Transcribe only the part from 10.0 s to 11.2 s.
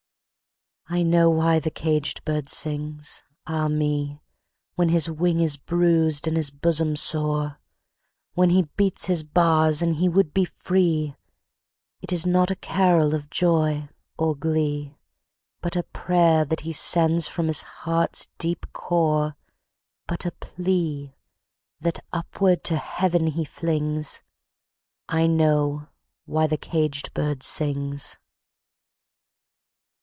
would be free;